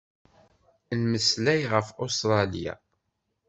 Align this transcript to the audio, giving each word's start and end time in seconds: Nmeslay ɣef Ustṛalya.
Nmeslay 1.01 1.61
ɣef 1.71 1.87
Ustṛalya. 2.03 2.73